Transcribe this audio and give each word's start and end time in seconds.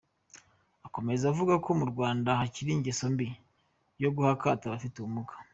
Akomeza 0.87 1.23
avuga 1.31 1.53
ko 1.63 1.69
mu 1.79 1.85
Rwanda 1.91 2.29
hakiri 2.39 2.69
ingeso 2.73 3.05
mbi 3.13 3.27
yo 4.01 4.09
guha 4.15 4.31
akato 4.35 4.63
abafite 4.65 4.95
ubumuga. 4.97 5.33